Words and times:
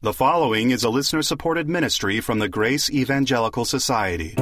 The 0.00 0.12
following 0.12 0.70
is 0.70 0.84
a 0.84 0.90
listener 0.90 1.22
supported 1.22 1.68
ministry 1.68 2.20
from 2.20 2.38
the 2.38 2.48
Grace 2.48 2.88
Evangelical 2.88 3.64
Society. 3.64 4.34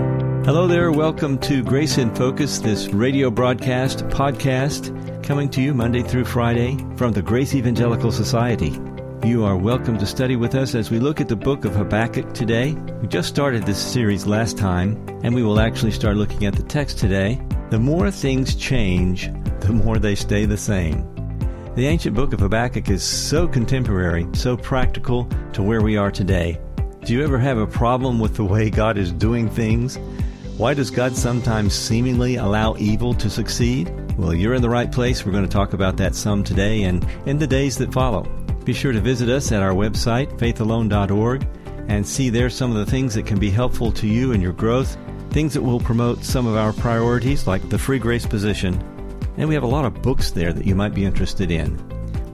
Hello 0.44 0.66
there. 0.66 0.92
Welcome 0.92 1.38
to 1.38 1.62
Grace 1.62 1.96
in 1.96 2.14
Focus, 2.14 2.58
this 2.58 2.88
radio 2.88 3.30
broadcast 3.30 4.00
podcast 4.08 4.92
coming 5.24 5.48
to 5.48 5.62
you 5.62 5.72
Monday 5.72 6.02
through 6.02 6.26
Friday 6.26 6.76
from 6.98 7.12
the 7.12 7.22
Grace 7.22 7.54
Evangelical 7.54 8.12
Society. 8.12 8.78
You 9.24 9.46
are 9.46 9.56
welcome 9.56 9.96
to 9.96 10.04
study 10.04 10.36
with 10.36 10.54
us 10.54 10.74
as 10.74 10.90
we 10.90 10.98
look 10.98 11.22
at 11.22 11.28
the 11.28 11.36
book 11.36 11.64
of 11.64 11.74
Habakkuk 11.74 12.34
today. 12.34 12.74
We 13.00 13.08
just 13.08 13.30
started 13.30 13.62
this 13.62 13.82
series 13.82 14.26
last 14.26 14.58
time, 14.58 15.02
and 15.24 15.34
we 15.34 15.42
will 15.42 15.58
actually 15.58 15.92
start 15.92 16.18
looking 16.18 16.44
at 16.44 16.54
the 16.54 16.64
text 16.64 16.98
today. 16.98 17.40
The 17.70 17.78
more 17.78 18.10
things 18.10 18.56
change, 18.56 19.30
the 19.60 19.72
more 19.72 19.98
they 19.98 20.16
stay 20.16 20.44
the 20.44 20.58
same. 20.58 21.15
The 21.76 21.86
ancient 21.86 22.16
book 22.16 22.32
of 22.32 22.40
Habakkuk 22.40 22.88
is 22.88 23.02
so 23.02 23.46
contemporary, 23.46 24.26
so 24.32 24.56
practical 24.56 25.28
to 25.52 25.62
where 25.62 25.82
we 25.82 25.98
are 25.98 26.10
today. 26.10 26.58
Do 27.04 27.12
you 27.12 27.22
ever 27.22 27.38
have 27.38 27.58
a 27.58 27.66
problem 27.66 28.18
with 28.18 28.34
the 28.34 28.46
way 28.46 28.70
God 28.70 28.96
is 28.96 29.12
doing 29.12 29.50
things? 29.50 29.98
Why 30.56 30.72
does 30.72 30.90
God 30.90 31.14
sometimes 31.14 31.74
seemingly 31.74 32.36
allow 32.36 32.76
evil 32.78 33.12
to 33.16 33.28
succeed? 33.28 33.92
Well, 34.16 34.32
you're 34.32 34.54
in 34.54 34.62
the 34.62 34.70
right 34.70 34.90
place. 34.90 35.26
We're 35.26 35.32
going 35.32 35.44
to 35.44 35.50
talk 35.50 35.74
about 35.74 35.98
that 35.98 36.14
some 36.14 36.42
today 36.42 36.84
and 36.84 37.06
in 37.26 37.36
the 37.36 37.46
days 37.46 37.76
that 37.76 37.92
follow. 37.92 38.22
Be 38.64 38.72
sure 38.72 38.92
to 38.92 39.00
visit 39.02 39.28
us 39.28 39.52
at 39.52 39.62
our 39.62 39.74
website, 39.74 40.34
faithalone.org, 40.38 41.46
and 41.88 42.08
see 42.08 42.30
there 42.30 42.48
some 42.48 42.70
of 42.70 42.78
the 42.78 42.90
things 42.90 43.12
that 43.16 43.26
can 43.26 43.38
be 43.38 43.50
helpful 43.50 43.92
to 43.92 44.06
you 44.06 44.32
in 44.32 44.40
your 44.40 44.54
growth, 44.54 44.96
things 45.28 45.52
that 45.52 45.60
will 45.60 45.80
promote 45.80 46.24
some 46.24 46.46
of 46.46 46.56
our 46.56 46.72
priorities 46.72 47.46
like 47.46 47.68
the 47.68 47.78
free 47.78 47.98
grace 47.98 48.24
position 48.24 48.82
and 49.36 49.48
we 49.48 49.54
have 49.54 49.62
a 49.62 49.68
lot 49.68 49.84
of 49.84 50.02
books 50.02 50.30
there 50.30 50.52
that 50.52 50.66
you 50.66 50.74
might 50.74 50.94
be 50.94 51.04
interested 51.04 51.50
in. 51.50 51.76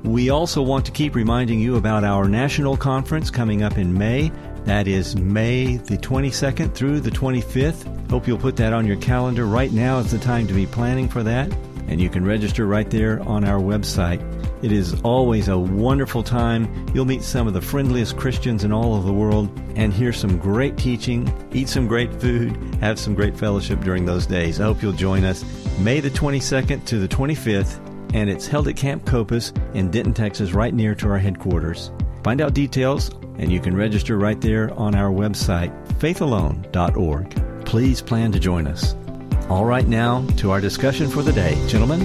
We 0.05 0.31
also 0.31 0.63
want 0.63 0.85
to 0.87 0.93
keep 0.93 1.15
reminding 1.15 1.61
you 1.61 1.77
about 1.77 2.03
our 2.03 2.29
national 2.29 2.77
conference 2.77 3.31
coming 3.31 3.63
up 3.63 3.79
in 3.79 3.97
May. 3.97 4.33
That 4.65 4.89
is 4.89 5.17
May 5.17 5.77
the 5.77 5.97
22nd 5.97 6.75
through 6.75 7.01
the 7.01 7.11
25th. 7.11 8.11
Hope 8.11 8.27
you'll 8.27 8.39
put 8.39 8.57
that 8.57 8.73
on 8.73 8.87
your 8.87 8.97
calendar. 8.97 9.47
Right 9.47 9.73
now 9.73 9.99
is 9.99 10.11
the 10.11 10.19
time 10.19 10.47
to 10.49 10.55
be 10.55 10.67
planning 10.67 11.09
for 11.09 11.23
that, 11.23 11.53
and 11.87 12.01
you 12.01 12.09
can 12.09 12.25
register 12.25 12.67
right 12.67 12.91
there 12.91 13.21
on 13.23 13.45
our 13.45 13.61
website. 13.61 14.21
It 14.63 14.71
is 14.71 15.01
always 15.03 15.49
a 15.49 15.59
wonderful 15.59 16.23
time. 16.23 16.87
You'll 16.95 17.05
meet 17.05 17.23
some 17.23 17.49
of 17.49 17.53
the 17.55 17.61
friendliest 17.61 18.17
Christians 18.17 18.65
in 18.65 18.73
all 18.73 18.97
of 18.97 19.05
the 19.05 19.13
world 19.13 19.51
and 19.75 19.93
hear 19.93 20.13
some 20.13 20.39
great 20.39 20.77
teaching, 20.77 21.33
eat 21.53 21.69
some 21.69 21.89
great 21.89 22.13
food, 22.21 22.57
have 22.81 22.99
some 22.99 23.15
great 23.15 23.37
fellowship 23.37 23.81
during 23.81 24.05
those 24.05 24.27
days. 24.27 24.61
I 24.61 24.65
hope 24.65 24.83
you'll 24.83 24.93
join 24.93 25.25
us 25.25 25.45
May 25.79 26.01
the 26.01 26.11
22nd 26.11 26.85
to 26.87 26.99
the 26.99 27.09
25th, 27.09 27.79
and 28.15 28.31
it's 28.31 28.47
held 28.47 28.69
at 28.69 28.77
Camp 28.77 29.05
Copass 29.05 29.57
in 29.75 29.91
Denton, 29.91 30.15
Texas, 30.15 30.53
right 30.53 30.73
near 30.73 30.95
to 30.95 31.09
our 31.09 31.19
headquarters. 31.19 31.91
Find 32.23 32.41
out 32.41 32.55
details, 32.55 33.11
and 33.39 33.51
you 33.51 33.59
can 33.59 33.75
register 33.75 34.17
right 34.17 34.41
there 34.41 34.73
on 34.79 34.95
our 34.95 35.11
website, 35.11 35.73
faithalone.org. 35.99 37.65
Please 37.65 38.01
plan 38.03 38.31
to 38.33 38.39
join 38.39 38.67
us. 38.67 38.95
All 39.49 39.65
right, 39.65 39.89
now 39.89 40.25
to 40.37 40.51
our 40.51 40.61
discussion 40.61 41.09
for 41.11 41.23
the 41.23 41.33
day. 41.33 41.55
Gentlemen, 41.67 42.01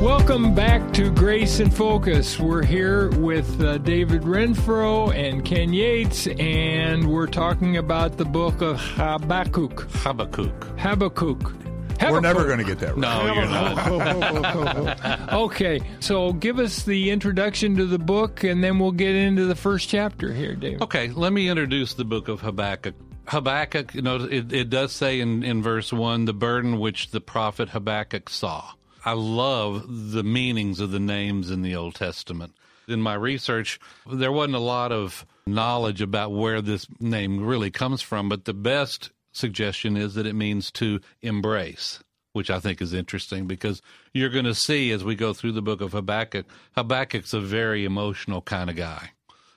Welcome 0.00 0.54
back 0.54 0.92
to 0.92 1.10
Grace 1.10 1.58
in 1.58 1.72
Focus. 1.72 2.38
We're 2.38 2.64
here 2.64 3.10
with 3.18 3.60
uh, 3.60 3.78
David 3.78 4.22
Renfro 4.22 5.12
and 5.12 5.44
Ken 5.44 5.72
Yates, 5.72 6.28
and 6.28 7.10
we're 7.10 7.26
talking 7.26 7.78
about 7.78 8.16
the 8.16 8.24
book 8.24 8.62
of 8.62 8.76
Habakkuk. 8.76 9.90
Habakkuk. 9.90 10.78
Habakkuk. 10.78 11.52
We're 12.00 12.20
never 12.20 12.46
going 12.46 12.58
to 12.58 12.64
get 12.64 12.78
that 12.80 12.96
right. 12.96 12.98
No, 12.98 13.34
you're 13.34 13.46
not. 13.46 15.32
okay, 15.32 15.80
so 16.00 16.32
give 16.32 16.58
us 16.58 16.84
the 16.84 17.10
introduction 17.10 17.76
to 17.76 17.86
the 17.86 17.98
book, 17.98 18.44
and 18.44 18.62
then 18.62 18.78
we'll 18.78 18.92
get 18.92 19.14
into 19.14 19.46
the 19.46 19.54
first 19.54 19.88
chapter 19.88 20.32
here, 20.32 20.54
David. 20.54 20.82
Okay, 20.82 21.08
let 21.08 21.32
me 21.32 21.48
introduce 21.48 21.94
the 21.94 22.04
book 22.04 22.28
of 22.28 22.40
Habakkuk. 22.40 22.94
Habakkuk, 23.26 23.94
you 23.94 24.02
know, 24.02 24.16
it, 24.16 24.52
it 24.52 24.70
does 24.70 24.92
say 24.92 25.20
in, 25.20 25.42
in 25.42 25.62
verse 25.62 25.92
1 25.92 26.24
the 26.24 26.32
burden 26.32 26.78
which 26.78 27.10
the 27.10 27.20
prophet 27.20 27.70
Habakkuk 27.70 28.30
saw. 28.30 28.72
I 29.04 29.12
love 29.12 30.12
the 30.12 30.24
meanings 30.24 30.80
of 30.80 30.90
the 30.90 31.00
names 31.00 31.50
in 31.50 31.62
the 31.62 31.76
Old 31.76 31.94
Testament. 31.94 32.54
In 32.88 33.02
my 33.02 33.14
research, 33.14 33.78
there 34.10 34.32
wasn't 34.32 34.56
a 34.56 34.60
lot 34.60 34.92
of 34.92 35.26
knowledge 35.46 36.00
about 36.00 36.32
where 36.32 36.62
this 36.62 36.86
name 37.00 37.44
really 37.44 37.70
comes 37.70 38.00
from, 38.00 38.28
but 38.28 38.46
the 38.46 38.54
best 38.54 39.10
suggestion 39.38 39.96
is 39.96 40.14
that 40.14 40.26
it 40.26 40.34
means 40.34 40.70
to 40.72 41.00
embrace, 41.22 42.00
which 42.32 42.50
I 42.50 42.60
think 42.60 42.82
is 42.82 42.92
interesting 42.92 43.46
because 43.46 43.80
you're 44.12 44.28
going 44.28 44.44
to 44.44 44.54
see 44.54 44.90
as 44.92 45.04
we 45.04 45.14
go 45.14 45.32
through 45.32 45.52
the 45.52 45.62
book 45.62 45.80
of 45.80 45.92
Habakkuk, 45.92 46.46
Habakkuk's 46.76 47.32
a 47.32 47.40
very 47.40 47.84
emotional 47.84 48.42
kind 48.42 48.68
of 48.68 48.76
guy. 48.76 49.12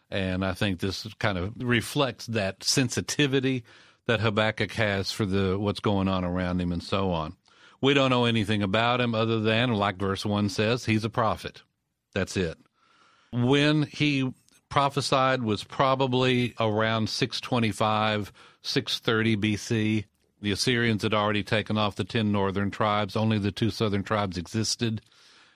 And 0.10 0.44
I 0.44 0.54
think 0.54 0.80
this 0.80 1.08
kind 1.20 1.38
of 1.38 1.54
reflects 1.58 2.26
that 2.28 2.64
sensitivity 2.64 3.64
that 4.08 4.20
Habakkuk 4.20 4.74
has 4.74 5.12
for 5.12 5.26
the 5.26 5.58
what's 5.58 5.80
going 5.80 6.08
on 6.08 6.26
around 6.26 6.60
him 6.60 6.72
and 6.72 6.84
so 6.84 7.12
on. 7.12 7.36
We 7.82 7.94
don't 7.94 8.10
know 8.10 8.26
anything 8.26 8.62
about 8.62 9.02
him 9.02 9.16
other 9.16 9.40
than, 9.40 9.74
like 9.74 9.98
verse 9.98 10.26
1 10.26 10.50
says, 10.50 10.86
he's 10.86 11.06
a 11.06 11.10
prophet. 11.10 11.64
That's 12.14 12.38
it. 12.38 12.58
When 13.32 13.84
he 13.84 14.34
prophesied 14.72 15.44
was 15.44 15.64
probably 15.64 16.56
around 16.60 17.10
625 17.10 18.32
630 18.64 19.38
BC. 19.38 20.06
The 20.42 20.52
Assyrians 20.52 21.04
had 21.04 21.14
already 21.14 21.44
taken 21.44 21.78
off 21.78 21.96
the 21.96 22.04
10 22.04 22.32
northern 22.32 22.72
tribes, 22.72 23.16
only 23.16 23.38
the 23.38 23.52
two 23.52 23.70
southern 23.70 24.02
tribes 24.02 24.38
existed. 24.38 25.02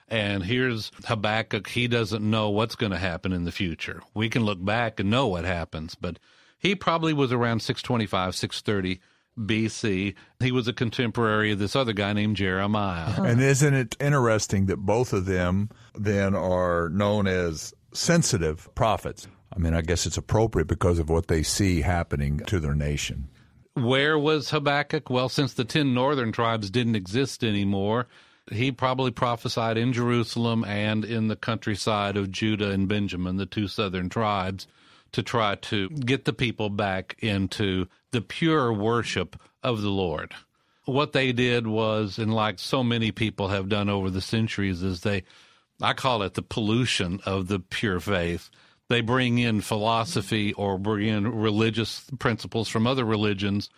And 0.08 0.44
here's 0.44 0.92
Habakkuk. 1.06 1.68
He 1.68 1.88
doesn't 1.88 2.22
know 2.22 2.50
what's 2.50 2.76
going 2.76 2.92
to 2.92 2.98
happen 2.98 3.32
in 3.32 3.44
the 3.44 3.50
future. 3.50 4.02
We 4.14 4.28
can 4.28 4.44
look 4.44 4.64
back 4.64 5.00
and 5.00 5.10
know 5.10 5.26
what 5.26 5.44
happens, 5.44 5.96
but 5.96 6.20
he 6.58 6.76
probably 6.76 7.12
was 7.12 7.32
around 7.32 7.60
625, 7.60 8.36
630 8.36 9.00
BC. 9.38 10.14
He 10.40 10.52
was 10.52 10.68
a 10.68 10.72
contemporary 10.72 11.50
of 11.52 11.58
this 11.58 11.74
other 11.74 11.92
guy 11.92 12.12
named 12.12 12.36
Jeremiah. 12.36 13.20
And 13.20 13.40
isn't 13.40 13.74
it 13.74 13.96
interesting 13.98 14.66
that 14.66 14.78
both 14.78 15.12
of 15.12 15.26
them 15.26 15.70
then 15.94 16.34
are 16.34 16.88
known 16.90 17.26
as 17.26 17.74
sensitive 17.96 18.72
prophets? 18.74 19.28
I 19.54 19.58
mean, 19.58 19.74
I 19.74 19.80
guess 19.80 20.06
it's 20.06 20.16
appropriate 20.16 20.66
because 20.68 20.98
of 20.98 21.08
what 21.08 21.28
they 21.28 21.42
see 21.42 21.80
happening 21.80 22.40
to 22.46 22.60
their 22.60 22.74
nation. 22.74 23.28
Where 23.74 24.18
was 24.18 24.50
Habakkuk? 24.50 25.10
Well, 25.10 25.28
since 25.28 25.54
the 25.54 25.64
10 25.64 25.94
northern 25.94 26.32
tribes 26.32 26.70
didn't 26.70 26.96
exist 26.96 27.44
anymore, 27.44 28.06
he 28.50 28.70
probably 28.70 29.10
prophesied 29.10 29.76
in 29.76 29.92
Jerusalem 29.92 30.64
and 30.64 31.04
in 31.04 31.28
the 31.28 31.36
countryside 31.36 32.16
of 32.16 32.30
Judah 32.30 32.70
and 32.70 32.88
Benjamin, 32.88 33.36
the 33.36 33.46
two 33.46 33.68
southern 33.68 34.08
tribes, 34.08 34.66
to 35.12 35.22
try 35.22 35.56
to 35.56 35.88
get 35.90 36.24
the 36.24 36.32
people 36.32 36.70
back 36.70 37.16
into 37.20 37.86
the 38.12 38.20
pure 38.20 38.72
worship 38.72 39.36
of 39.62 39.82
the 39.82 39.90
Lord. 39.90 40.32
What 40.84 41.12
they 41.12 41.32
did 41.32 41.66
was, 41.66 42.18
and 42.18 42.32
like 42.32 42.58
so 42.58 42.84
many 42.84 43.10
people 43.10 43.48
have 43.48 43.68
done 43.68 43.88
over 43.88 44.10
the 44.10 44.20
centuries, 44.20 44.82
is 44.82 45.00
they, 45.00 45.24
I 45.80 45.92
call 45.92 46.22
it 46.22 46.34
the 46.34 46.42
pollution 46.42 47.20
of 47.26 47.48
the 47.48 47.58
pure 47.58 48.00
faith 48.00 48.50
they 48.88 49.00
bring 49.00 49.38
in 49.38 49.60
philosophy 49.60 50.52
or 50.52 50.78
bring 50.78 51.08
in 51.08 51.32
religious 51.32 52.04
principles 52.18 52.68
from 52.68 52.86
other 52.86 53.04
religions, 53.04 53.68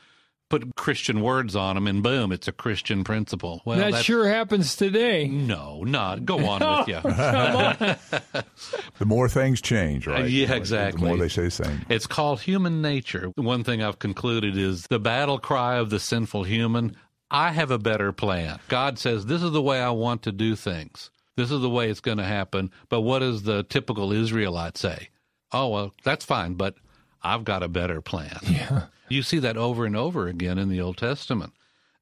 put 0.50 0.76
Christian 0.76 1.22
words 1.22 1.56
on 1.56 1.76
them, 1.76 1.86
and 1.86 2.02
boom, 2.02 2.30
it's 2.30 2.46
a 2.46 2.52
Christian 2.52 3.04
principle. 3.04 3.62
Well, 3.64 3.78
that 3.78 4.04
sure 4.04 4.28
happens 4.28 4.76
today. 4.76 5.26
No, 5.28 5.82
not. 5.82 6.26
Go 6.26 6.46
on 6.46 6.60
with 6.60 6.88
you. 6.88 7.00
the 8.98 9.06
more 9.06 9.28
things 9.30 9.62
change, 9.62 10.06
right? 10.06 10.24
Uh, 10.24 10.26
yeah, 10.26 10.52
exactly. 10.52 11.00
The 11.00 11.06
more 11.06 11.16
they 11.16 11.28
say 11.28 11.44
the 11.44 11.50
same. 11.50 11.86
It's 11.88 12.06
called 12.06 12.42
human 12.42 12.82
nature. 12.82 13.32
One 13.36 13.64
thing 13.64 13.82
I've 13.82 13.98
concluded 13.98 14.58
is 14.58 14.86
the 14.88 14.98
battle 14.98 15.38
cry 15.38 15.76
of 15.76 15.88
the 15.88 16.00
sinful 16.00 16.44
human. 16.44 16.96
I 17.30 17.52
have 17.52 17.70
a 17.70 17.78
better 17.78 18.12
plan. 18.12 18.58
God 18.68 18.98
says, 18.98 19.26
This 19.26 19.42
is 19.42 19.52
the 19.52 19.62
way 19.62 19.80
I 19.80 19.90
want 19.90 20.22
to 20.22 20.32
do 20.32 20.54
things. 20.56 21.10
This 21.38 21.52
is 21.52 21.60
the 21.60 21.70
way 21.70 21.88
it's 21.88 22.00
going 22.00 22.18
to 22.18 22.24
happen. 22.24 22.72
But 22.88 23.02
what 23.02 23.20
does 23.20 23.44
the 23.44 23.62
typical 23.62 24.10
Israelite 24.10 24.76
say? 24.76 25.10
Oh, 25.52 25.68
well, 25.68 25.94
that's 26.02 26.24
fine, 26.24 26.54
but 26.54 26.74
I've 27.22 27.44
got 27.44 27.62
a 27.62 27.68
better 27.68 28.00
plan. 28.00 28.36
Yeah. 28.48 28.86
You 29.08 29.22
see 29.22 29.38
that 29.38 29.56
over 29.56 29.86
and 29.86 29.96
over 29.96 30.26
again 30.26 30.58
in 30.58 30.68
the 30.68 30.80
Old 30.80 30.98
Testament. 30.98 31.52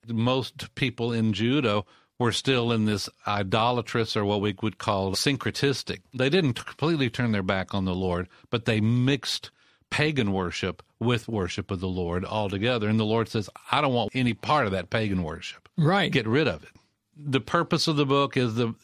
Most 0.08 0.74
people 0.74 1.12
in 1.12 1.34
Judah 1.34 1.84
were 2.18 2.32
still 2.32 2.72
in 2.72 2.86
this 2.86 3.10
idolatrous 3.28 4.16
or 4.16 4.24
what 4.24 4.40
we 4.40 4.56
would 4.62 4.78
call 4.78 5.12
syncretistic. 5.12 6.00
They 6.14 6.30
didn't 6.30 6.54
completely 6.54 7.10
turn 7.10 7.32
their 7.32 7.42
back 7.42 7.74
on 7.74 7.84
the 7.84 7.94
Lord, 7.94 8.28
but 8.48 8.64
they 8.64 8.80
mixed 8.80 9.50
pagan 9.90 10.32
worship 10.32 10.82
with 10.98 11.28
worship 11.28 11.70
of 11.70 11.80
the 11.80 11.88
Lord 11.88 12.24
altogether. 12.24 12.88
And 12.88 12.98
the 12.98 13.04
Lord 13.04 13.28
says, 13.28 13.50
I 13.70 13.82
don't 13.82 13.94
want 13.94 14.10
any 14.14 14.32
part 14.32 14.64
of 14.64 14.72
that 14.72 14.88
pagan 14.88 15.22
worship. 15.22 15.68
Right. 15.76 16.10
Get 16.10 16.26
rid 16.26 16.48
of 16.48 16.64
it. 16.64 16.70
The 17.14 17.40
purpose 17.40 17.86
of 17.86 17.96
the 17.96 18.06
book 18.06 18.36
is 18.36 18.54
the 18.54 18.74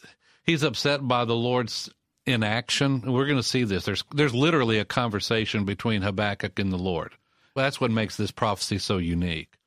he's 0.43 0.63
upset 0.63 1.07
by 1.07 1.25
the 1.25 1.35
Lord's 1.35 1.89
inaction. 2.25 3.01
We're 3.01 3.25
going 3.25 3.37
to 3.37 3.43
see 3.43 3.63
this. 3.63 3.85
There's 3.85 4.03
there's 4.13 4.35
literally 4.35 4.79
a 4.79 4.85
conversation 4.85 5.65
between 5.65 6.01
Habakkuk 6.01 6.59
and 6.59 6.71
the 6.71 6.77
Lord. 6.77 7.13
That's 7.55 7.79
what 7.81 7.91
makes 7.91 8.17
this 8.17 8.31
prophecy 8.31 8.79
so 8.79 8.97
unique. 8.97 9.57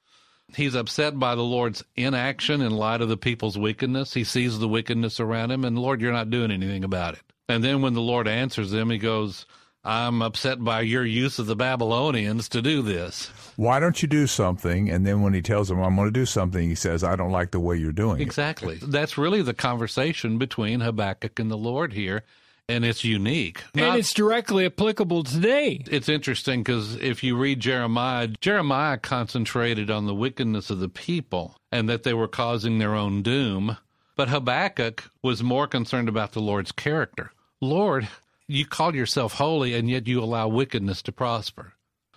He's 0.54 0.74
upset 0.74 1.18
by 1.18 1.34
the 1.34 1.42
Lord's 1.42 1.84
inaction 1.96 2.60
in 2.60 2.70
light 2.70 3.00
of 3.00 3.08
the 3.08 3.16
people's 3.16 3.58
wickedness. 3.58 4.14
He 4.14 4.24
sees 4.24 4.58
the 4.58 4.68
wickedness 4.68 5.18
around 5.18 5.50
him, 5.50 5.64
and 5.64 5.78
Lord, 5.78 6.00
you're 6.00 6.12
not 6.12 6.30
doing 6.30 6.50
anything 6.50 6.84
about 6.84 7.14
it. 7.14 7.20
And 7.48 7.62
then 7.62 7.82
when 7.82 7.94
the 7.94 8.00
Lord 8.00 8.28
answers 8.28 8.72
him, 8.72 8.90
he 8.90 8.98
goes, 8.98 9.46
I'm 9.86 10.20
upset 10.20 10.62
by 10.62 10.80
your 10.80 11.04
use 11.04 11.38
of 11.38 11.46
the 11.46 11.54
Babylonians 11.56 12.48
to 12.50 12.60
do 12.60 12.82
this. 12.82 13.28
Why 13.56 13.78
don't 13.78 14.02
you 14.02 14.08
do 14.08 14.26
something? 14.26 14.90
And 14.90 15.06
then 15.06 15.22
when 15.22 15.32
he 15.32 15.40
tells 15.42 15.68
them, 15.68 15.80
I'm 15.80 15.94
going 15.96 16.08
to 16.08 16.12
do 16.12 16.26
something, 16.26 16.68
he 16.68 16.74
says, 16.74 17.04
I 17.04 17.14
don't 17.16 17.30
like 17.30 17.52
the 17.52 17.60
way 17.60 17.76
you're 17.76 17.92
doing 17.92 18.18
it. 18.20 18.22
Exactly. 18.22 18.78
That's 18.82 19.16
really 19.16 19.42
the 19.42 19.54
conversation 19.54 20.38
between 20.38 20.80
Habakkuk 20.80 21.38
and 21.38 21.50
the 21.50 21.56
Lord 21.56 21.92
here, 21.92 22.24
and 22.68 22.84
it's 22.84 23.04
unique. 23.04 23.62
and 23.74 23.82
Not- 23.82 23.98
it's 24.00 24.12
directly 24.12 24.66
applicable 24.66 25.22
today. 25.22 25.82
it's 25.88 26.08
interesting 26.08 26.60
because 26.64 26.96
if 26.96 27.22
you 27.22 27.36
read 27.36 27.60
Jeremiah, 27.60 28.26
Jeremiah 28.40 28.98
concentrated 28.98 29.88
on 29.90 30.06
the 30.06 30.14
wickedness 30.14 30.68
of 30.68 30.80
the 30.80 30.88
people 30.88 31.56
and 31.70 31.88
that 31.88 32.02
they 32.02 32.12
were 32.12 32.28
causing 32.28 32.78
their 32.78 32.94
own 32.96 33.22
doom. 33.22 33.76
But 34.16 34.30
Habakkuk 34.30 35.10
was 35.22 35.42
more 35.42 35.66
concerned 35.66 36.08
about 36.08 36.32
the 36.32 36.40
Lord's 36.40 36.72
character. 36.72 37.30
Lord, 37.60 38.08
you 38.48 38.66
call 38.66 38.94
yourself 38.94 39.34
holy 39.34 39.74
and 39.74 39.90
yet 39.90 40.06
you 40.06 40.22
allow 40.22 40.48
wickedness 40.48 41.02
to 41.02 41.12
prosper. 41.12 41.74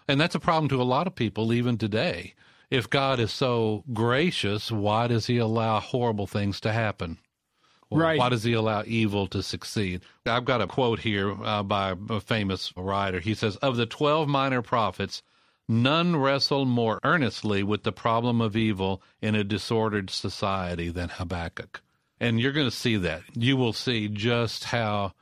And 0.07 0.19
that's 0.19 0.35
a 0.35 0.39
problem 0.39 0.69
to 0.69 0.81
a 0.81 0.83
lot 0.83 1.07
of 1.07 1.15
people 1.15 1.53
even 1.53 1.77
today. 1.77 2.33
If 2.69 2.89
God 2.89 3.19
is 3.19 3.31
so 3.31 3.83
gracious, 3.93 4.71
why 4.71 5.07
does 5.07 5.25
he 5.25 5.37
allow 5.37 5.79
horrible 5.79 6.27
things 6.27 6.59
to 6.61 6.71
happen? 6.71 7.17
Or 7.89 7.99
Right. 7.99 8.19
Why 8.19 8.29
does 8.29 8.43
he 8.43 8.53
allow 8.53 8.83
evil 8.85 9.27
to 9.27 9.41
succeed? 9.41 10.01
I've 10.25 10.45
got 10.45 10.61
a 10.61 10.67
quote 10.67 10.99
here 10.99 11.35
uh, 11.43 11.63
by 11.63 11.95
a 12.09 12.19
famous 12.19 12.71
writer. 12.77 13.19
He 13.19 13.33
says, 13.33 13.55
Of 13.57 13.77
the 13.77 13.87
12 13.87 14.27
minor 14.27 14.61
prophets, 14.61 15.23
none 15.67 16.15
wrestle 16.15 16.65
more 16.65 16.99
earnestly 17.03 17.63
with 17.63 17.83
the 17.83 17.91
problem 17.91 18.41
of 18.41 18.55
evil 18.55 19.01
in 19.21 19.33
a 19.33 19.43
disordered 19.43 20.11
society 20.11 20.89
than 20.89 21.09
Habakkuk. 21.09 21.81
And 22.19 22.39
you're 22.39 22.51
going 22.51 22.69
to 22.69 22.75
see 22.75 22.97
that. 22.97 23.23
You 23.33 23.57
will 23.57 23.73
see 23.73 24.07
just 24.07 24.65
how 24.65 25.13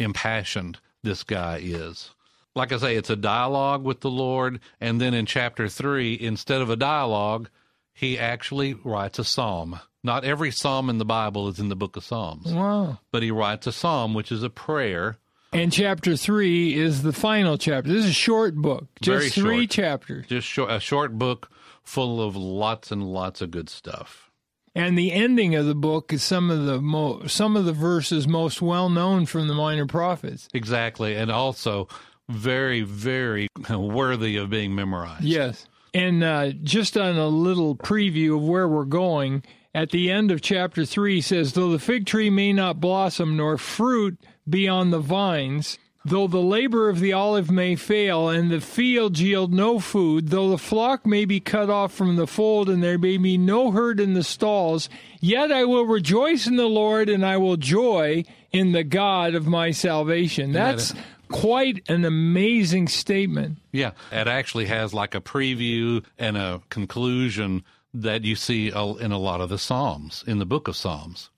impassioned 0.00 0.78
this 1.02 1.22
guy 1.22 1.60
is. 1.62 2.10
Like 2.54 2.72
I 2.72 2.78
say, 2.78 2.96
it's 2.96 3.10
a 3.10 3.16
dialogue 3.16 3.84
with 3.84 4.00
the 4.00 4.10
Lord. 4.10 4.60
And 4.80 5.00
then 5.00 5.14
in 5.14 5.26
chapter 5.26 5.68
three, 5.68 6.18
instead 6.20 6.60
of 6.60 6.68
a 6.70 6.76
dialogue, 6.76 7.48
he 7.92 8.18
actually 8.18 8.74
writes 8.74 9.18
a 9.18 9.24
psalm. 9.24 9.78
Not 10.02 10.24
every 10.24 10.50
psalm 10.50 10.88
in 10.90 10.98
the 10.98 11.04
Bible 11.04 11.46
is 11.48 11.58
in 11.60 11.68
the 11.68 11.76
book 11.76 11.96
of 11.96 12.04
Psalms, 12.04 12.52
Wow. 12.52 12.98
but 13.12 13.22
he 13.22 13.30
writes 13.30 13.66
a 13.66 13.72
psalm, 13.72 14.14
which 14.14 14.32
is 14.32 14.42
a 14.42 14.48
prayer. 14.50 15.18
And 15.52 15.70
chapter 15.72 16.16
three 16.16 16.74
is 16.74 17.02
the 17.02 17.12
final 17.12 17.58
chapter. 17.58 17.90
This 17.92 18.04
is 18.04 18.10
a 18.10 18.14
short 18.14 18.54
book, 18.54 18.86
Very 19.04 19.24
just 19.24 19.34
three 19.34 19.62
short. 19.64 19.70
chapters. 19.70 20.26
Just 20.26 20.46
short, 20.48 20.70
a 20.70 20.80
short 20.80 21.18
book 21.18 21.50
full 21.82 22.22
of 22.22 22.34
lots 22.34 22.90
and 22.90 23.12
lots 23.12 23.42
of 23.42 23.50
good 23.50 23.68
stuff. 23.68 24.29
And 24.74 24.96
the 24.96 25.12
ending 25.12 25.54
of 25.56 25.66
the 25.66 25.74
book 25.74 26.12
is 26.12 26.22
some 26.22 26.50
of 26.50 26.64
the 26.64 26.80
mo- 26.80 27.26
some 27.26 27.56
of 27.56 27.64
the 27.64 27.72
verses 27.72 28.28
most 28.28 28.62
well 28.62 28.88
known 28.88 29.26
from 29.26 29.48
the 29.48 29.54
minor 29.54 29.86
prophets. 29.86 30.48
Exactly. 30.54 31.16
And 31.16 31.30
also 31.30 31.88
very, 32.28 32.82
very 32.82 33.48
worthy 33.70 34.36
of 34.36 34.50
being 34.50 34.74
memorized. 34.74 35.24
Yes. 35.24 35.66
And 35.92 36.22
uh, 36.22 36.52
just 36.62 36.96
on 36.96 37.16
a 37.16 37.26
little 37.26 37.74
preview 37.74 38.36
of 38.36 38.42
where 38.44 38.68
we're 38.68 38.84
going, 38.84 39.42
at 39.74 39.90
the 39.90 40.10
end 40.10 40.30
of 40.30 40.40
chapter 40.40 40.84
3 40.84 41.16
he 41.16 41.20
says, 41.20 41.52
Though 41.52 41.72
the 41.72 41.80
fig 41.80 42.06
tree 42.06 42.30
may 42.30 42.52
not 42.52 42.80
blossom, 42.80 43.36
nor 43.36 43.58
fruit 43.58 44.18
be 44.48 44.68
on 44.68 44.90
the 44.90 45.00
vines, 45.00 45.78
though 46.04 46.26
the 46.26 46.40
labor 46.40 46.88
of 46.88 47.00
the 47.00 47.12
olive 47.12 47.50
may 47.50 47.76
fail, 47.76 48.28
and 48.28 48.50
the 48.50 48.60
field 48.60 49.18
yield 49.18 49.52
no 49.52 49.78
food, 49.78 50.28
though 50.28 50.50
the 50.50 50.58
flock 50.58 51.06
may 51.06 51.24
be 51.24 51.40
cut 51.40 51.68
off 51.68 51.92
from 51.92 52.16
the 52.16 52.26
fold, 52.26 52.68
and 52.70 52.82
there 52.82 52.98
may 52.98 53.16
be 53.16 53.36
no 53.36 53.70
herd 53.70 54.00
in 54.00 54.14
the 54.14 54.24
stalls, 54.24 54.88
yet 55.20 55.52
I 55.52 55.64
will 55.64 55.84
rejoice 55.84 56.46
in 56.46 56.56
the 56.56 56.68
Lord, 56.68 57.08
and 57.08 57.24
I 57.24 57.36
will 57.36 57.56
joy 57.56 58.24
in 58.52 58.72
the 58.72 58.84
God 58.84 59.34
of 59.34 59.46
my 59.46 59.70
salvation. 59.70 60.52
That's 60.52 60.94
quite 61.28 61.88
an 61.88 62.04
amazing 62.04 62.88
statement. 62.88 63.58
Yeah, 63.70 63.92
it 64.10 64.26
actually 64.26 64.66
has 64.66 64.92
like 64.92 65.14
a 65.14 65.20
preview 65.20 66.04
and 66.18 66.36
a 66.36 66.60
conclusion 66.70 67.62
that 67.92 68.24
you 68.24 68.34
see 68.36 68.68
in 68.68 69.12
a 69.12 69.18
lot 69.18 69.40
of 69.40 69.48
the 69.48 69.58
Psalms, 69.58 70.24
in 70.26 70.38
the 70.38 70.46
book 70.46 70.66
of 70.66 70.76
Psalms, 70.76 71.30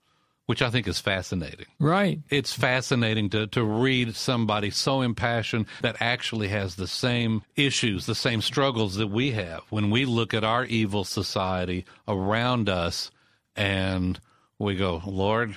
which 0.45 0.61
I 0.61 0.69
think 0.69 0.87
is 0.87 0.99
fascinating. 0.99 1.65
Right. 1.79 2.19
It's 2.29 2.51
fascinating 2.53 3.29
to, 3.29 3.47
to 3.47 3.63
read 3.63 4.15
somebody 4.15 4.69
so 4.71 5.01
impassioned 5.01 5.67
that 5.81 5.95
actually 5.99 6.49
has 6.49 6.75
the 6.75 6.87
same 6.87 7.43
issues, 7.55 8.05
the 8.05 8.15
same 8.15 8.41
struggles 8.41 8.95
that 8.95 9.07
we 9.07 9.31
have 9.31 9.61
when 9.69 9.89
we 9.89 10.05
look 10.05 10.33
at 10.33 10.43
our 10.43 10.65
evil 10.65 11.03
society 11.05 11.85
around 12.07 12.67
us 12.69 13.09
and 13.55 14.19
we 14.59 14.75
go, 14.75 15.01
Lord, 15.05 15.55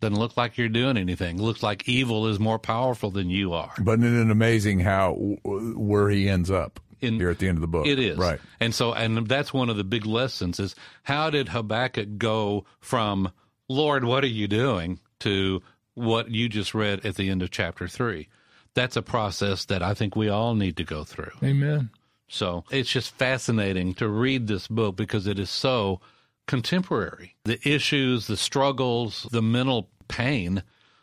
doesn't 0.00 0.18
look 0.18 0.36
like 0.36 0.58
you're 0.58 0.68
doing 0.68 0.96
anything. 0.96 1.40
Looks 1.40 1.62
like 1.62 1.88
evil 1.88 2.26
is 2.26 2.38
more 2.38 2.58
powerful 2.58 3.10
than 3.10 3.30
you 3.30 3.52
are. 3.54 3.72
But 3.80 4.00
isn't 4.00 4.28
it 4.28 4.30
amazing 4.30 4.80
how 4.80 5.14
where 5.44 6.08
he 6.10 6.28
ends 6.28 6.50
up 6.50 6.78
In- 7.00 7.14
here 7.14 7.30
at 7.30 7.38
the 7.38 7.48
end 7.48 7.56
of 7.56 7.62
the 7.62 7.66
book? 7.68 7.86
It 7.86 7.98
is. 7.98 8.18
right. 8.18 8.38
And 8.60 8.74
so, 8.74 8.92
and 8.92 9.26
that's 9.26 9.52
one 9.54 9.70
of 9.70 9.76
the 9.76 9.84
big 9.84 10.04
lessons 10.06 10.60
is 10.60 10.74
how 11.04 11.30
did 11.30 11.48
Habakkuk 11.48 12.18
go 12.18 12.64
from, 12.80 13.32
Lord, 13.68 14.04
what 14.04 14.24
are 14.24 14.28
you 14.28 14.48
doing, 14.48 15.00
to 15.20 15.62
what 15.94 16.30
you 16.30 16.48
just 16.48 16.74
read 16.74 17.04
at 17.04 17.16
the 17.16 17.30
end 17.30 17.42
of 17.42 17.50
chapter 17.50 17.88
three? 17.88 18.28
That's 18.74 18.96
a 18.96 19.02
process 19.02 19.64
that 19.66 19.82
I 19.82 19.94
think 19.94 20.16
we 20.16 20.28
all 20.28 20.54
need 20.54 20.76
to 20.78 20.84
go 20.84 21.04
through. 21.04 21.30
Amen. 21.42 21.90
So 22.28 22.64
it's 22.70 22.90
just 22.90 23.16
fascinating 23.16 23.94
to 23.94 24.08
read 24.08 24.46
this 24.46 24.66
book 24.66 24.96
because 24.96 25.26
it 25.26 25.38
is 25.38 25.50
so 25.50 26.00
contemporary. 26.46 27.36
The 27.44 27.60
issues, 27.68 28.26
the 28.26 28.36
struggles, 28.36 29.28
the 29.30 29.42
mental 29.42 29.88
pain 30.08 30.62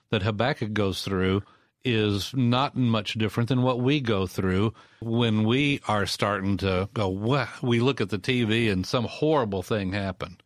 that 0.09 0.23
Habakkuk 0.23 0.73
goes 0.73 1.03
through 1.03 1.43
is 1.83 2.33
not 2.35 2.75
much 2.75 3.13
different 3.13 3.49
than 3.49 3.63
what 3.63 3.79
we 3.79 4.01
go 4.01 4.27
through 4.27 4.73
when 4.99 5.43
we 5.43 5.81
are 5.87 6.05
starting 6.05 6.57
to 6.57 6.89
go, 6.93 7.07
well, 7.07 7.47
we 7.63 7.79
look 7.79 8.01
at 8.01 8.09
the 8.09 8.19
TV 8.19 8.71
and 8.71 8.85
some 8.85 9.05
horrible 9.05 9.63
thing 9.63 9.93
happened. 9.93 10.43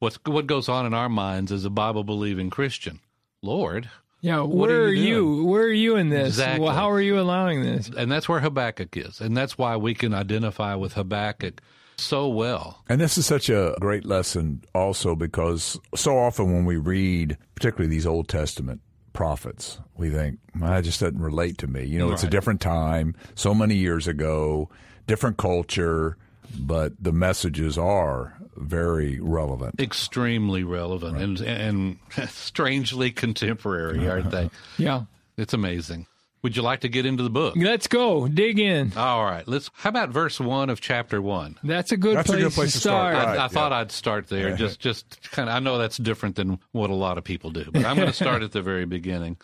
What's, 0.00 0.18
what 0.24 0.46
goes 0.46 0.68
on 0.68 0.86
in 0.86 0.94
our 0.94 1.08
minds 1.08 1.50
as 1.52 1.64
a 1.64 1.70
Bible 1.70 2.04
believing 2.04 2.50
Christian? 2.50 3.00
Lord, 3.42 3.88
Yeah, 4.20 4.40
What 4.40 4.68
where 4.68 4.80
are 4.82 4.84
are 4.86 4.92
you 4.92 5.36
you? 5.38 5.44
Where 5.44 5.62
are 5.62 5.68
you 5.72 5.96
in 5.96 6.08
this? 6.08 6.28
Exactly. 6.28 6.64
Well, 6.64 6.74
how 6.74 6.90
are 6.90 7.00
you 7.00 7.18
allowing 7.20 7.62
this? 7.62 7.88
and 7.96 8.10
that's 8.10 8.28
where 8.28 8.40
Habakkuk 8.40 8.96
is. 8.96 9.20
And 9.20 9.36
that's 9.36 9.56
why 9.58 9.76
we 9.76 9.94
can 9.94 10.14
identify 10.14 10.74
with 10.74 10.94
Habakkuk 10.94 11.60
so 11.96 12.28
well. 12.28 12.82
And 12.88 13.00
this 13.00 13.18
is 13.18 13.26
such 13.26 13.48
a 13.48 13.74
great 13.80 14.04
lesson 14.04 14.62
also 14.74 15.16
because 15.16 15.78
so 15.96 16.16
often 16.16 16.52
when 16.52 16.64
we 16.64 16.76
read, 16.76 17.36
particularly 17.56 17.88
these 17.90 18.06
Old 18.06 18.28
Testament 18.28 18.80
prophets, 19.12 19.80
we 19.96 20.10
think, 20.10 20.38
"Well, 20.58 20.70
that 20.70 20.84
just 20.84 21.00
doesn't 21.00 21.20
relate 21.20 21.58
to 21.58 21.66
me. 21.66 21.84
You 21.84 21.98
know, 21.98 22.12
it's 22.12 22.22
a 22.22 22.30
different 22.30 22.60
time, 22.60 23.16
so 23.34 23.52
many 23.52 23.74
years 23.74 24.06
ago, 24.06 24.68
different 25.08 25.38
culture, 25.38 26.16
but 26.58 26.92
the 27.02 27.12
messages 27.12 27.76
are 27.78 28.34
very 28.56 29.20
relevant. 29.20 29.80
extremely 29.80 30.64
relevant 30.64 31.16
and 31.18 31.40
and 31.40 31.98
strangely 32.28 33.10
contemporary, 33.12 34.08
aren't 34.08 34.30
they? 34.30 34.50
Yeah. 34.78 35.02
It's 35.36 35.54
amazing. 35.54 36.06
Would 36.42 36.56
you 36.56 36.62
like 36.62 36.80
to 36.80 36.88
get 36.88 37.04
into 37.06 37.22
the 37.24 37.30
book? 37.30 37.54
Let's 37.56 37.86
go. 37.88 38.26
Dig 38.28 38.58
in. 38.60 38.92
All 38.96 39.24
right, 39.24 39.46
let's. 39.46 39.70
How 39.74 39.90
about 39.90 40.10
verse 40.10 40.38
one 40.40 40.70
of 40.70 40.80
chapter 40.80 41.20
one? 41.20 41.56
That's 41.64 41.90
a 41.92 41.96
good, 41.96 42.16
That's 42.16 42.28
a 42.28 42.32
place, 42.32 42.42
good 42.44 42.52
place 42.52 42.72
to 42.72 42.78
to 42.78 42.80
start. 42.80 43.14
start. 43.14 43.26
Right. 43.26 43.36
I, 43.36 43.40
I 43.40 43.44
yeah. 43.44 43.48
thought 43.48 43.72
I'd 43.72 43.90
start 43.92 44.28
there. 44.28 44.56
Just, 44.56 44.78
just 44.80 45.30
kind 45.32 45.48
of. 45.48 45.54
I 45.56 45.58
know 45.58 45.78
that's 45.78 45.96
different 45.96 46.36
than 46.36 46.60
what 46.72 46.90
a 46.90 46.94
lot 46.94 47.18
of 47.18 47.24
people 47.24 47.50
do, 47.50 47.68
but 47.72 47.84
I'm 47.84 47.96
going 47.96 48.06
to 48.14 48.14
start 48.14 48.42
at 48.42 48.52
the 48.52 48.62
very 48.62 48.84
beginning. 48.84 49.36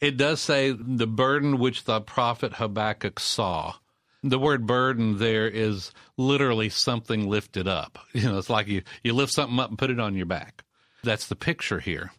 It 0.00 0.16
does 0.18 0.40
say 0.40 0.72
the 0.78 1.06
burden 1.06 1.58
which 1.58 1.84
the 1.84 2.00
prophet 2.02 2.54
Habakkuk 2.54 3.18
saw. 3.20 3.74
The 4.22 4.38
word 4.38 4.66
burden 4.66 5.18
there 5.18 5.48
is 5.48 5.92
literally 6.16 6.68
something 6.68 7.28
lifted 7.28 7.66
up. 7.66 7.98
You 8.12 8.30
know, 8.30 8.38
it's 8.38 8.50
like 8.50 8.68
you, 8.68 8.82
you 9.02 9.14
lift 9.14 9.32
something 9.32 9.58
up 9.58 9.70
and 9.70 9.78
put 9.78 9.90
it 9.90 9.98
on 10.00 10.14
your 10.14 10.26
back. 10.26 10.64
That's 11.02 11.26
the 11.26 11.36
picture 11.36 11.80
here. 11.80 12.12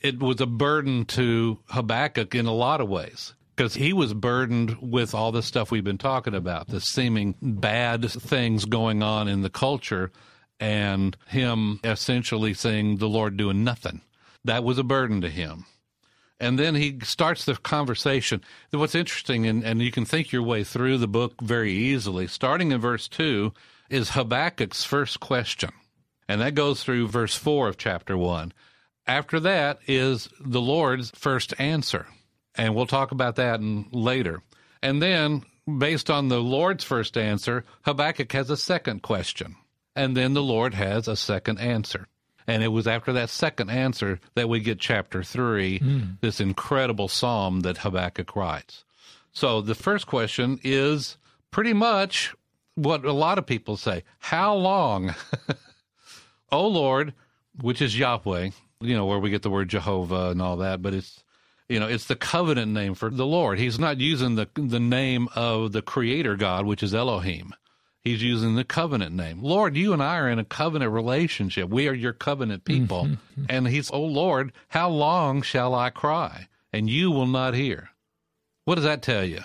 It 0.00 0.18
was 0.18 0.40
a 0.40 0.46
burden 0.46 1.04
to 1.06 1.58
Habakkuk 1.66 2.34
in 2.34 2.46
a 2.46 2.54
lot 2.54 2.80
of 2.80 2.88
ways 2.88 3.34
because 3.54 3.74
he 3.74 3.92
was 3.92 4.14
burdened 4.14 4.78
with 4.80 5.14
all 5.14 5.32
the 5.32 5.42
stuff 5.42 5.70
we've 5.70 5.84
been 5.84 5.98
talking 5.98 6.34
about, 6.34 6.68
the 6.68 6.80
seeming 6.80 7.34
bad 7.42 8.10
things 8.10 8.64
going 8.64 9.02
on 9.02 9.28
in 9.28 9.42
the 9.42 9.50
culture, 9.50 10.10
and 10.58 11.14
him 11.28 11.78
essentially 11.84 12.54
saying, 12.54 12.96
The 12.96 13.08
Lord 13.08 13.36
doing 13.36 13.62
nothing. 13.62 14.00
That 14.44 14.64
was 14.64 14.78
a 14.78 14.82
burden 14.82 15.20
to 15.20 15.28
him. 15.28 15.66
And 16.40 16.58
then 16.58 16.74
he 16.74 16.98
starts 17.02 17.44
the 17.44 17.54
conversation. 17.54 18.40
What's 18.70 18.94
interesting, 18.94 19.46
and, 19.46 19.62
and 19.62 19.82
you 19.82 19.92
can 19.92 20.06
think 20.06 20.32
your 20.32 20.42
way 20.42 20.64
through 20.64 20.96
the 20.96 21.06
book 21.06 21.40
very 21.42 21.72
easily, 21.72 22.26
starting 22.26 22.72
in 22.72 22.80
verse 22.80 23.06
2, 23.08 23.52
is 23.90 24.10
Habakkuk's 24.10 24.84
first 24.84 25.20
question. 25.20 25.70
And 26.28 26.40
that 26.40 26.54
goes 26.54 26.82
through 26.82 27.08
verse 27.08 27.34
4 27.34 27.68
of 27.68 27.76
chapter 27.76 28.16
1. 28.16 28.52
After 29.06 29.40
that 29.40 29.80
is 29.86 30.30
the 30.40 30.60
Lord's 30.60 31.10
first 31.10 31.52
answer. 31.58 32.06
And 32.54 32.74
we'll 32.74 32.86
talk 32.86 33.10
about 33.10 33.36
that 33.36 33.60
in, 33.60 33.88
later. 33.92 34.42
And 34.82 35.02
then, 35.02 35.42
based 35.78 36.08
on 36.08 36.28
the 36.28 36.40
Lord's 36.40 36.84
first 36.84 37.18
answer, 37.18 37.64
Habakkuk 37.82 38.32
has 38.32 38.48
a 38.48 38.56
second 38.56 39.02
question. 39.02 39.56
And 39.94 40.16
then 40.16 40.32
the 40.32 40.42
Lord 40.42 40.74
has 40.74 41.06
a 41.06 41.16
second 41.16 41.58
answer. 41.58 42.06
And 42.50 42.64
it 42.64 42.68
was 42.68 42.88
after 42.88 43.12
that 43.12 43.30
second 43.30 43.70
answer 43.70 44.18
that 44.34 44.48
we 44.48 44.58
get 44.58 44.80
chapter 44.80 45.22
3, 45.22 45.78
hmm. 45.78 46.00
this 46.20 46.40
incredible 46.40 47.06
psalm 47.06 47.60
that 47.60 47.78
Habakkuk 47.78 48.34
writes. 48.34 48.84
So 49.30 49.60
the 49.60 49.76
first 49.76 50.08
question 50.08 50.58
is 50.64 51.16
pretty 51.52 51.72
much 51.72 52.34
what 52.74 53.04
a 53.04 53.12
lot 53.12 53.38
of 53.38 53.46
people 53.46 53.76
say 53.76 54.02
How 54.18 54.56
long? 54.56 55.14
oh 56.52 56.66
Lord, 56.66 57.14
which 57.60 57.80
is 57.80 57.96
Yahweh, 57.96 58.50
you 58.80 58.96
know, 58.96 59.06
where 59.06 59.20
we 59.20 59.30
get 59.30 59.42
the 59.42 59.50
word 59.50 59.68
Jehovah 59.68 60.30
and 60.30 60.42
all 60.42 60.56
that, 60.56 60.82
but 60.82 60.92
it's 60.92 61.22
you 61.68 61.78
know, 61.78 61.86
it's 61.86 62.06
the 62.06 62.16
covenant 62.16 62.72
name 62.72 62.94
for 62.94 63.10
the 63.10 63.26
Lord. 63.26 63.60
He's 63.60 63.78
not 63.78 64.00
using 64.00 64.34
the 64.34 64.48
the 64.56 64.80
name 64.80 65.28
of 65.36 65.70
the 65.70 65.82
creator 65.82 66.34
God, 66.34 66.66
which 66.66 66.82
is 66.82 66.96
Elohim. 66.96 67.54
He's 68.02 68.22
using 68.22 68.54
the 68.54 68.64
covenant 68.64 69.14
name. 69.14 69.42
Lord, 69.42 69.76
you 69.76 69.92
and 69.92 70.02
I 70.02 70.16
are 70.16 70.28
in 70.28 70.38
a 70.38 70.44
covenant 70.44 70.92
relationship. 70.92 71.68
We 71.68 71.86
are 71.86 71.94
your 71.94 72.14
covenant 72.14 72.64
people. 72.64 73.04
Mm-hmm. 73.04 73.44
And 73.48 73.68
he's, 73.68 73.90
oh 73.90 74.04
Lord, 74.04 74.52
how 74.68 74.88
long 74.88 75.42
shall 75.42 75.74
I 75.74 75.90
cry? 75.90 76.48
And 76.72 76.88
you 76.88 77.10
will 77.10 77.26
not 77.26 77.54
hear. 77.54 77.90
What 78.64 78.76
does 78.76 78.84
that 78.84 79.02
tell 79.02 79.24
you? 79.24 79.40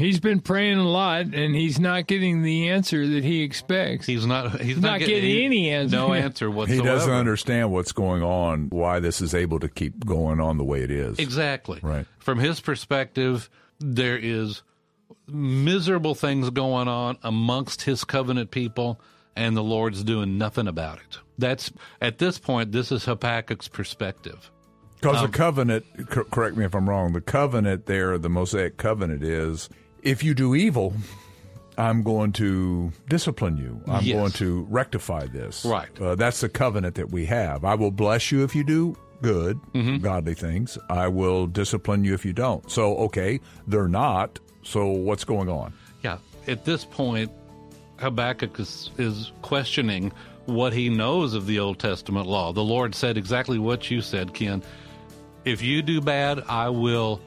He's 0.00 0.18
been 0.18 0.40
praying 0.40 0.78
a 0.78 0.88
lot, 0.88 1.26
and 1.34 1.54
he's 1.54 1.78
not 1.78 2.06
getting 2.06 2.42
the 2.42 2.70
answer 2.70 3.06
that 3.06 3.22
he 3.22 3.42
expects. 3.42 4.06
He's 4.06 4.24
not. 4.24 4.58
He's, 4.60 4.78
not, 4.78 4.92
not, 4.92 5.00
getting, 5.00 5.16
getting 5.16 5.44
any 5.44 5.68
answer. 5.68 5.96
No 5.96 6.12
answer 6.14 6.50
whatsoever. 6.50 6.82
He 6.82 6.88
doesn't 6.88 7.12
understand 7.12 7.70
what's 7.70 7.92
going 7.92 8.22
on. 8.22 8.70
Why 8.70 9.00
this 9.00 9.20
is 9.20 9.34
able 9.34 9.60
to 9.60 9.68
keep 9.68 10.06
going 10.06 10.40
on 10.40 10.56
the 10.56 10.64
way 10.64 10.82
it 10.82 10.90
is. 10.90 11.18
Exactly. 11.18 11.80
Right. 11.82 12.06
From 12.18 12.38
his 12.38 12.60
perspective, 12.60 13.50
there 13.78 14.16
is 14.16 14.62
miserable 15.30 16.14
things 16.14 16.50
going 16.50 16.88
on 16.88 17.18
amongst 17.22 17.82
his 17.82 18.04
covenant 18.04 18.50
people, 18.50 19.00
and 19.36 19.56
the 19.56 19.62
Lord's 19.62 20.04
doing 20.04 20.38
nothing 20.38 20.68
about 20.68 20.98
it. 20.98 21.18
That's 21.38 21.72
at 22.00 22.18
this 22.18 22.38
point. 22.38 22.72
This 22.72 22.92
is 22.92 23.04
Habakkuk's 23.04 23.68
perspective. 23.68 24.50
Because 25.00 25.22
um, 25.22 25.30
the 25.30 25.36
covenant, 25.36 25.86
correct 26.08 26.56
me 26.56 26.64
if 26.66 26.74
I'm 26.74 26.88
wrong, 26.88 27.14
the 27.14 27.22
covenant 27.22 27.86
there, 27.86 28.18
the 28.18 28.28
Mosaic 28.28 28.76
covenant 28.76 29.22
is 29.22 29.70
if 30.02 30.22
you 30.22 30.34
do 30.34 30.54
evil, 30.54 30.94
I'm 31.78 32.02
going 32.02 32.32
to 32.32 32.92
discipline 33.08 33.56
you. 33.56 33.80
I'm 33.86 34.04
yes. 34.04 34.16
going 34.16 34.32
to 34.32 34.66
rectify 34.68 35.26
this. 35.26 35.64
Right. 35.64 35.88
Uh, 35.98 36.14
that's 36.14 36.40
the 36.40 36.50
covenant 36.50 36.96
that 36.96 37.10
we 37.10 37.24
have. 37.26 37.64
I 37.64 37.74
will 37.74 37.90
bless 37.90 38.30
you 38.30 38.44
if 38.44 38.54
you 38.54 38.62
do 38.64 38.96
good, 39.22 39.58
mm-hmm. 39.72 39.98
godly 39.98 40.34
things. 40.34 40.76
I 40.90 41.08
will 41.08 41.46
discipline 41.46 42.04
you 42.04 42.12
if 42.12 42.24
you 42.24 42.34
don't. 42.34 42.70
So, 42.70 42.96
okay, 42.98 43.40
they're 43.66 43.88
not. 43.88 44.38
So, 44.62 44.86
what's 44.86 45.24
going 45.24 45.48
on? 45.48 45.72
Yeah. 46.02 46.18
At 46.46 46.64
this 46.64 46.84
point, 46.84 47.30
Habakkuk 47.98 48.58
is, 48.58 48.90
is 48.98 49.32
questioning 49.42 50.12
what 50.46 50.72
he 50.72 50.88
knows 50.88 51.34
of 51.34 51.46
the 51.46 51.58
Old 51.60 51.78
Testament 51.78 52.26
law. 52.26 52.52
The 52.52 52.64
Lord 52.64 52.94
said 52.94 53.16
exactly 53.16 53.58
what 53.58 53.90
you 53.90 54.00
said, 54.00 54.34
Ken. 54.34 54.62
If 55.44 55.62
you 55.62 55.82
do 55.82 56.00
bad, 56.00 56.42
I 56.48 56.68
will 56.68 57.20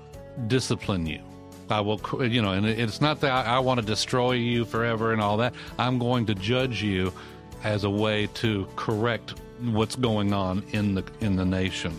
discipline 0.48 1.06
you. 1.06 1.22
I 1.70 1.80
will, 1.82 2.00
you 2.24 2.42
know, 2.42 2.52
and 2.52 2.66
it's 2.66 3.02
not 3.02 3.22
that 3.22 3.32
I, 3.32 3.56
I 3.56 3.60
want 3.60 3.80
to 3.80 3.86
destroy 3.86 4.34
you 4.34 4.66
forever 4.66 5.14
and 5.14 5.22
all 5.22 5.38
that. 5.38 5.54
I'm 5.80 5.98
going 5.98 6.26
to 6.28 6.36
judge 6.36 6.84
you 6.84 7.14
as 7.64 7.84
a 7.84 7.90
way 7.90 8.28
to 8.36 8.68
correct 8.76 9.36
what's 9.62 9.96
going 9.96 10.34
on 10.34 10.64
in 10.72 10.96
the 10.96 11.04
in 11.22 11.36
the 11.36 11.46
nation. 11.46 11.98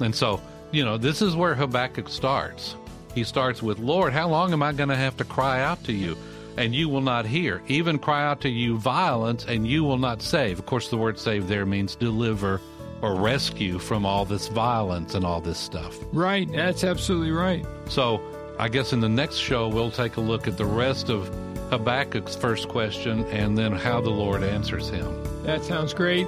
And 0.00 0.14
so, 0.14 0.40
you 0.72 0.84
know, 0.84 0.98
this 0.98 1.22
is 1.22 1.36
where 1.36 1.54
Habakkuk 1.54 2.08
starts. 2.08 2.74
He 3.14 3.24
starts 3.24 3.62
with, 3.62 3.78
Lord, 3.78 4.12
how 4.12 4.28
long 4.28 4.52
am 4.52 4.62
I 4.62 4.72
going 4.72 4.88
to 4.88 4.96
have 4.96 5.16
to 5.18 5.24
cry 5.24 5.62
out 5.62 5.82
to 5.84 5.92
you? 5.92 6.16
And 6.56 6.74
you 6.74 6.88
will 6.88 7.00
not 7.00 7.26
hear. 7.26 7.62
Even 7.68 7.98
cry 7.98 8.24
out 8.24 8.40
to 8.42 8.48
you 8.48 8.76
violence, 8.78 9.44
and 9.46 9.66
you 9.66 9.84
will 9.84 9.98
not 9.98 10.20
save. 10.20 10.58
Of 10.58 10.66
course, 10.66 10.88
the 10.88 10.96
word 10.96 11.18
save 11.18 11.48
there 11.48 11.64
means 11.64 11.94
deliver 11.94 12.60
or 13.02 13.14
rescue 13.14 13.78
from 13.78 14.04
all 14.04 14.24
this 14.24 14.48
violence 14.48 15.14
and 15.14 15.24
all 15.24 15.40
this 15.40 15.58
stuff. 15.58 15.96
Right. 16.12 16.50
That's 16.52 16.84
absolutely 16.84 17.32
right. 17.32 17.64
So 17.88 18.20
I 18.58 18.68
guess 18.68 18.92
in 18.92 19.00
the 19.00 19.08
next 19.08 19.36
show, 19.36 19.68
we'll 19.68 19.90
take 19.90 20.16
a 20.16 20.20
look 20.20 20.46
at 20.46 20.58
the 20.58 20.66
rest 20.66 21.08
of 21.08 21.28
Habakkuk's 21.70 22.36
first 22.36 22.68
question 22.68 23.24
and 23.26 23.56
then 23.56 23.72
how 23.72 24.00
the 24.00 24.10
Lord 24.10 24.42
answers 24.42 24.88
him. 24.90 25.44
That 25.44 25.64
sounds 25.64 25.94
great. 25.94 26.26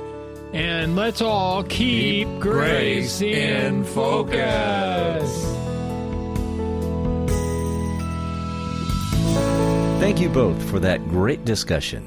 And 0.52 0.96
let's 0.96 1.20
all 1.20 1.62
keep, 1.62 2.28
keep 2.28 2.40
grace 2.40 3.20
in 3.20 3.84
focus. 3.84 5.61
Thank 10.02 10.20
you 10.20 10.30
both 10.30 10.60
for 10.68 10.80
that 10.80 11.08
great 11.08 11.44
discussion. 11.44 12.02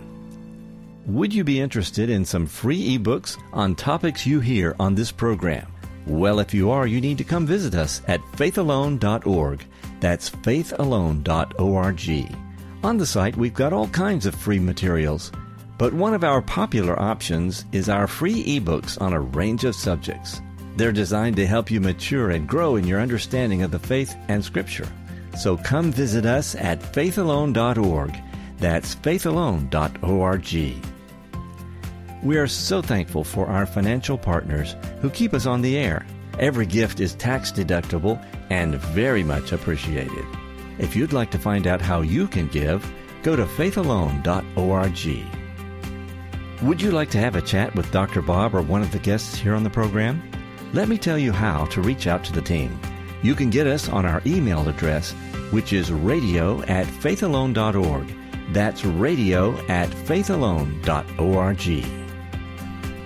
Would 1.05 1.33
you 1.33 1.45
be 1.45 1.61
interested 1.61 2.09
in 2.09 2.25
some 2.25 2.45
free 2.45 2.97
ebooks 2.97 3.41
on 3.53 3.73
topics 3.73 4.27
you 4.27 4.41
hear 4.41 4.75
on 4.81 4.95
this 4.95 5.13
program? 5.13 5.71
Well, 6.05 6.41
if 6.41 6.53
you 6.53 6.71
are, 6.71 6.87
you 6.87 6.99
need 6.99 7.17
to 7.19 7.23
come 7.23 7.47
visit 7.47 7.73
us 7.73 8.01
at 8.09 8.19
faithalone.org 8.33 9.63
that's 10.01 10.29
faithalone.org. 10.29 12.35
On 12.83 12.97
the 12.97 13.05
site, 13.05 13.37
we've 13.37 13.53
got 13.53 13.71
all 13.71 13.87
kinds 13.87 14.25
of 14.25 14.35
free 14.35 14.59
materials, 14.59 15.31
but 15.77 15.93
one 15.93 16.13
of 16.13 16.25
our 16.25 16.41
popular 16.41 17.01
options 17.01 17.63
is 17.71 17.87
our 17.87 18.07
free 18.07 18.59
ebooks 18.59 19.01
on 19.01 19.13
a 19.13 19.21
range 19.21 19.63
of 19.63 19.73
subjects. 19.73 20.41
They're 20.75 20.91
designed 20.91 21.37
to 21.37 21.47
help 21.47 21.71
you 21.71 21.79
mature 21.79 22.31
and 22.31 22.45
grow 22.45 22.75
in 22.75 22.85
your 22.85 22.99
understanding 22.99 23.61
of 23.61 23.71
the 23.71 23.79
faith 23.79 24.17
and 24.27 24.43
Scripture. 24.43 24.89
So 25.37 25.57
come 25.57 25.91
visit 25.91 26.25
us 26.25 26.55
at 26.55 26.79
faithalone.org. 26.79 28.15
That's 28.57 28.95
faithalone.org. 28.95 30.83
We 32.23 32.37
are 32.37 32.47
so 32.47 32.81
thankful 32.81 33.23
for 33.23 33.47
our 33.47 33.65
financial 33.65 34.17
partners 34.17 34.75
who 35.01 35.09
keep 35.09 35.33
us 35.33 35.45
on 35.45 35.61
the 35.61 35.77
air. 35.77 36.05
Every 36.39 36.65
gift 36.65 36.99
is 36.99 37.13
tax 37.15 37.51
deductible 37.51 38.23
and 38.49 38.75
very 38.75 39.23
much 39.23 39.51
appreciated. 39.51 40.25
If 40.79 40.95
you'd 40.95 41.13
like 41.13 41.31
to 41.31 41.39
find 41.39 41.67
out 41.67 41.81
how 41.81 42.01
you 42.01 42.27
can 42.27 42.47
give, 42.47 42.85
go 43.23 43.35
to 43.35 43.45
faithalone.org. 43.45 45.25
Would 46.63 46.81
you 46.81 46.91
like 46.91 47.09
to 47.11 47.19
have 47.19 47.35
a 47.35 47.41
chat 47.41 47.75
with 47.75 47.91
Dr. 47.91 48.21
Bob 48.21 48.55
or 48.55 48.61
one 48.61 48.81
of 48.81 48.91
the 48.91 48.99
guests 48.99 49.35
here 49.35 49.53
on 49.53 49.63
the 49.63 49.69
program? 49.69 50.21
Let 50.73 50.89
me 50.89 50.97
tell 50.97 51.17
you 51.17 51.31
how 51.31 51.65
to 51.65 51.81
reach 51.81 52.07
out 52.07 52.23
to 52.25 52.33
the 52.33 52.41
team. 52.41 52.79
You 53.25 53.33
can 53.33 53.49
get 53.49 53.65
us 53.65 53.89
on 53.89 54.05
our 54.05 54.21
email 54.23 54.69
address, 54.69 55.13
which 55.49 55.73
is 55.73 55.91
radio 55.91 56.61
at 56.65 56.85
faithalone.org. 56.85 58.13
That's 58.53 58.85
radio 58.85 59.57
at 59.65 59.89
faithalone.org. 59.89 60.85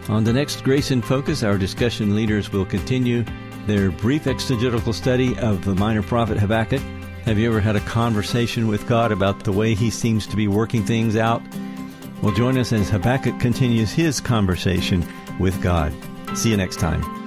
On 0.10 0.24
the 0.26 0.34
next 0.34 0.66
Grace 0.66 0.92
in 0.92 1.02
Focus, 1.02 1.42
our 1.42 1.58
discussion 1.58 2.18
leaders 2.18 2.52
will 2.52 2.66
continue 2.66 3.24
their 3.66 3.92
brief 3.92 4.28
exegetical 4.28 4.92
study 4.92 5.40
of 5.40 5.64
the 5.64 5.76
minor 5.76 6.04
prophet 6.04 6.38
Habakkuk. 6.38 6.82
Have 7.24 7.40
you 7.40 7.48
ever 7.48 7.62
had 7.62 7.78
a 7.78 7.82
conversation 7.82 8.68
with 8.68 8.86
God 8.90 9.14
about 9.14 9.46
the 9.46 9.54
way 9.54 9.74
He 9.74 9.90
seems 9.90 10.28
to 10.28 10.36
be 10.36 10.50
working 10.50 10.84
things 10.84 11.16
out? 11.16 11.42
Well, 12.22 12.34
join 12.34 12.58
us 12.58 12.74
as 12.74 12.90
Habakkuk 12.90 13.40
continues 13.40 13.94
his 13.94 14.20
conversation 14.20 15.08
with 15.40 15.62
God. 15.64 15.94
See 16.36 16.50
you 16.50 16.58
next 16.58 16.78
time. 16.78 17.19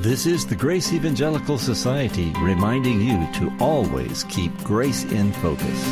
This 0.00 0.26
is 0.26 0.44
the 0.44 0.54
Grace 0.54 0.92
Evangelical 0.92 1.56
Society 1.56 2.30
reminding 2.40 3.00
you 3.00 3.26
to 3.32 3.50
always 3.58 4.24
keep 4.24 4.52
grace 4.62 5.04
in 5.04 5.32
focus. 5.32 5.84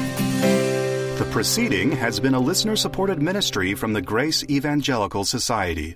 The 1.19 1.27
proceeding 1.33 1.91
has 1.93 2.21
been 2.21 2.35
a 2.35 2.39
listener 2.39 2.77
supported 2.77 3.23
ministry 3.23 3.73
from 3.73 3.95
the 3.95 4.03
Grace 4.03 4.45
Evangelical 4.51 5.25
Society. 5.25 5.93